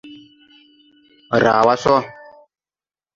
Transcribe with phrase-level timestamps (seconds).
[1.43, 1.95] Raa wa sɔ.